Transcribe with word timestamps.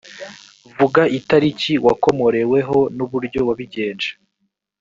vuga 0.77 1.01
itariki 1.19 1.73
wakomoreweho 1.85 2.77
n 2.95 2.97
uburyo 3.05 3.39
wabigenje 3.47 4.09